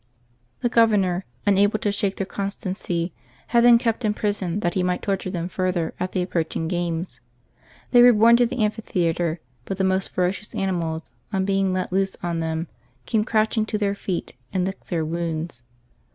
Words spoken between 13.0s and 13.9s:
came crouching to